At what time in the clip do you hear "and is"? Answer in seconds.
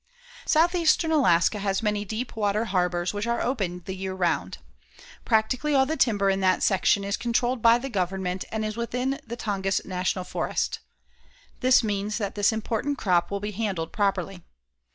8.51-8.75